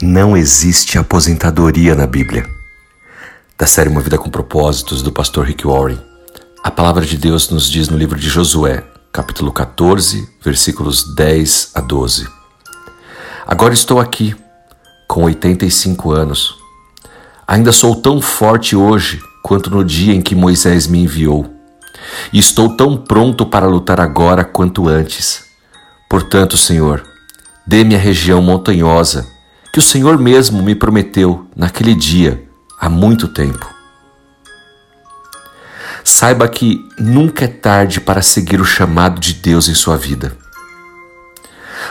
[0.00, 2.48] Não existe aposentadoria na Bíblia.
[3.56, 5.98] Da série Uma Vida com Propósitos, do pastor Rick Warren,
[6.64, 11.80] a palavra de Deus nos diz no livro de Josué, capítulo 14, versículos 10 a
[11.80, 12.26] 12.
[13.46, 14.34] Agora estou aqui,
[15.06, 16.56] com 85 anos.
[17.46, 21.48] Ainda sou tão forte hoje quanto no dia em que Moisés me enviou.
[22.32, 25.44] E estou tão pronto para lutar agora quanto antes.
[26.10, 27.04] Portanto, Senhor,
[27.64, 29.31] dê-me a região montanhosa
[29.72, 32.46] que o Senhor mesmo me prometeu naquele dia,
[32.78, 33.66] há muito tempo.
[36.04, 40.36] Saiba que nunca é tarde para seguir o chamado de Deus em sua vida.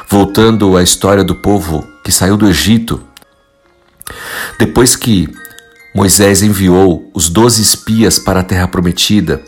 [0.08, 3.02] Voltando à história do povo que saiu do Egito,
[4.60, 5.28] depois que
[5.96, 9.42] Moisés enviou os doze espias para a terra prometida,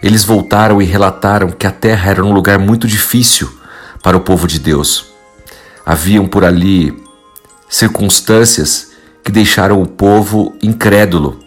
[0.00, 3.50] eles voltaram e relataram que a terra era um lugar muito difícil
[4.00, 5.06] para o povo de Deus.
[5.84, 7.03] Haviam por ali
[7.68, 8.92] circunstâncias
[9.22, 11.38] que deixaram o povo incrédulo.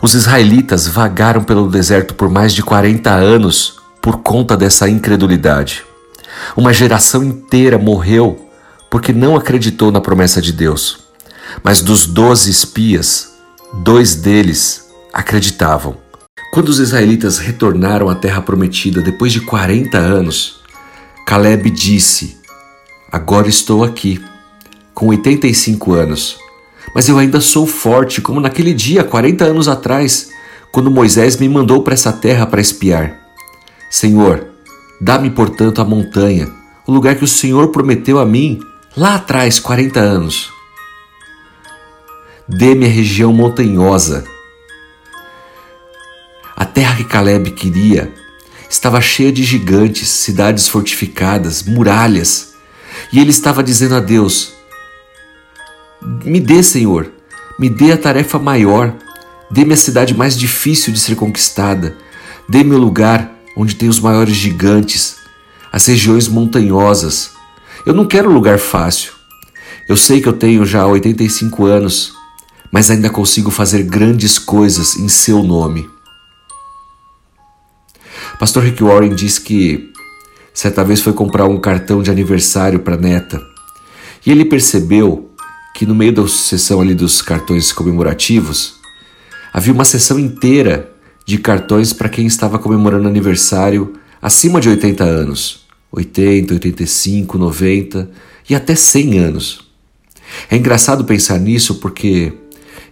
[0.00, 5.84] Os israelitas vagaram pelo deserto por mais de 40 anos por conta dessa incredulidade.
[6.56, 8.50] Uma geração inteira morreu
[8.90, 10.98] porque não acreditou na promessa de Deus.
[11.62, 13.32] Mas dos doze espias,
[13.72, 15.96] dois deles acreditavam.
[16.52, 20.60] Quando os israelitas retornaram à terra prometida depois de 40 anos,
[21.26, 22.36] Caleb disse:
[23.10, 24.22] Agora estou aqui
[24.94, 26.38] com 85 anos.
[26.94, 30.30] Mas eu ainda sou forte, como naquele dia, 40 anos atrás,
[30.72, 33.18] quando Moisés me mandou para essa terra para espiar.
[33.90, 34.48] Senhor,
[35.00, 36.50] dá-me, portanto, a montanha,
[36.86, 38.60] o lugar que o Senhor prometeu a mim
[38.96, 40.50] lá atrás, 40 anos.
[42.48, 44.24] Dê-me a região montanhosa.
[46.56, 48.12] A terra que Caleb queria
[48.68, 52.54] estava cheia de gigantes, cidades fortificadas, muralhas.
[53.12, 54.53] E ele estava dizendo a Deus:
[56.24, 57.10] me dê, Senhor,
[57.58, 58.94] me dê a tarefa maior,
[59.50, 61.96] dê-me a cidade mais difícil de ser conquistada,
[62.48, 65.16] dê-me o lugar onde tem os maiores gigantes,
[65.72, 67.30] as regiões montanhosas.
[67.86, 69.12] Eu não quero lugar fácil.
[69.88, 72.12] Eu sei que eu tenho já 85 anos,
[72.72, 75.88] mas ainda consigo fazer grandes coisas em seu nome.
[78.38, 79.92] Pastor Rick Warren diz que
[80.52, 83.40] certa vez foi comprar um cartão de aniversário para a neta
[84.24, 85.33] e ele percebeu
[85.74, 88.76] que no meio da sessão ali dos cartões comemorativos,
[89.52, 90.92] havia uma sessão inteira
[91.26, 98.08] de cartões para quem estava comemorando aniversário acima de 80 anos, 80, 85, 90
[98.48, 99.64] e até 100 anos.
[100.48, 102.32] É engraçado pensar nisso porque,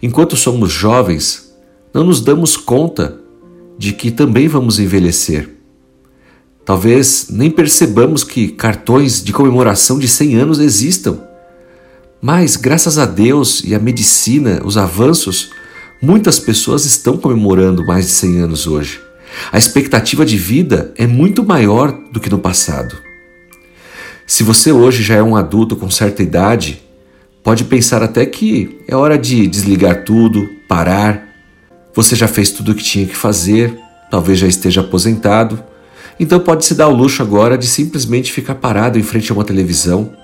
[0.02, 1.54] enquanto somos jovens,
[1.94, 3.16] não nos damos conta
[3.78, 5.50] de que também vamos envelhecer.
[6.64, 11.31] Talvez nem percebamos que cartões de comemoração de 100 anos existam
[12.24, 15.50] mas, graças a Deus e à medicina, os avanços,
[16.00, 19.00] muitas pessoas estão comemorando mais de 100 anos hoje.
[19.50, 22.96] A expectativa de vida é muito maior do que no passado.
[24.24, 26.80] Se você hoje já é um adulto com certa idade,
[27.42, 31.26] pode pensar até que é hora de desligar tudo, parar.
[31.92, 33.76] Você já fez tudo o que tinha que fazer,
[34.12, 35.60] talvez já esteja aposentado,
[36.20, 39.44] então pode se dar o luxo agora de simplesmente ficar parado em frente a uma
[39.44, 40.21] televisão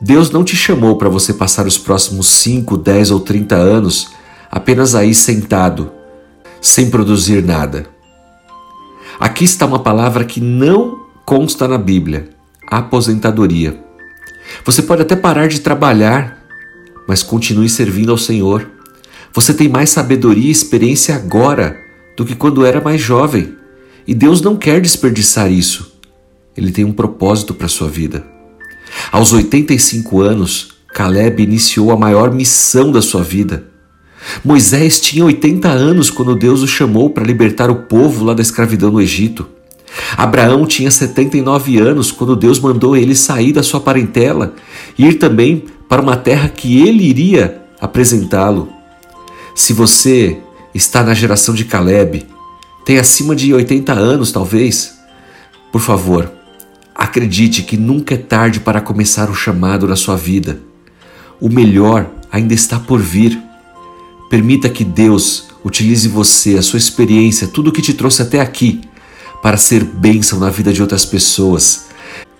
[0.00, 4.12] Deus não te chamou para você passar os próximos 5, 10 ou 30 anos
[4.48, 5.90] apenas aí sentado,
[6.60, 7.86] sem produzir nada.
[9.18, 12.28] Aqui está uma palavra que não consta na Bíblia:
[12.68, 13.82] aposentadoria.
[14.64, 16.44] Você pode até parar de trabalhar,
[17.06, 18.70] mas continue servindo ao Senhor.
[19.34, 21.76] Você tem mais sabedoria e experiência agora
[22.16, 23.56] do que quando era mais jovem.
[24.06, 25.92] E Deus não quer desperdiçar isso.
[26.56, 28.37] Ele tem um propósito para a sua vida.
[29.10, 33.64] Aos 85 anos, Caleb iniciou a maior missão da sua vida.
[34.44, 38.90] Moisés tinha 80 anos quando Deus o chamou para libertar o povo lá da escravidão
[38.90, 39.46] no Egito.
[40.16, 44.54] Abraão tinha 79 anos quando Deus mandou ele sair da sua parentela
[44.98, 48.68] e ir também para uma terra que ele iria apresentá-lo.
[49.54, 50.38] Se você
[50.74, 52.26] está na geração de Caleb,
[52.84, 54.98] tem acima de 80 anos talvez,
[55.72, 56.30] por favor,
[56.98, 60.60] Acredite que nunca é tarde para começar o chamado na sua vida.
[61.40, 63.38] O melhor ainda está por vir.
[64.28, 68.80] Permita que Deus utilize você, a sua experiência, tudo o que te trouxe até aqui,
[69.40, 71.86] para ser bênção na vida de outras pessoas.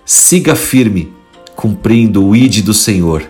[0.05, 1.13] Siga firme,
[1.55, 3.23] cumprindo o ID do Senhor.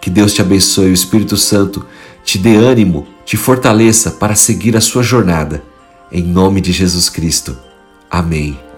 [0.00, 1.86] Que Deus te abençoe, o Espírito Santo
[2.24, 5.62] te dê ânimo, te fortaleça para seguir a sua jornada.
[6.10, 7.56] Em nome de Jesus Cristo.
[8.10, 8.71] Amém.